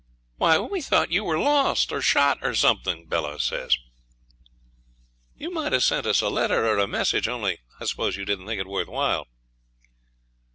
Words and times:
'Why, 0.37 0.57
we 0.57 0.81
thought 0.81 1.11
you 1.11 1.23
were 1.23 1.37
lost, 1.37 1.91
or 1.91 2.01
shot, 2.01 2.39
or 2.41 2.55
something,' 2.55 3.05
Bella 3.05 3.39
says. 3.39 3.77
'You 5.35 5.51
might 5.51 5.73
have 5.73 5.83
sent 5.83 6.07
us 6.07 6.21
a 6.21 6.27
letter, 6.27 6.65
or 6.65 6.79
a 6.79 6.87
message, 6.87 7.27
only 7.27 7.59
I 7.79 7.85
suppose 7.85 8.15
you 8.15 8.25
didn't 8.25 8.47
think 8.47 8.59
it 8.59 8.65
worth 8.65 8.87
while.' 8.87 9.27